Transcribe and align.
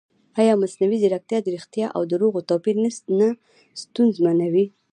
ایا 0.39 0.53
مصنوعي 0.61 0.97
ځیرکتیا 1.01 1.39
د 1.41 1.47
ریښتیا 1.55 1.87
او 1.95 2.01
دروغو 2.11 2.47
توپیر 2.49 2.75
نه 2.83 2.89
ستونزمنوي؟ 3.83 4.65